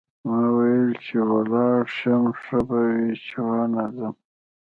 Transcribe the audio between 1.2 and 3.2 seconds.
ولاړ شم ښه به وي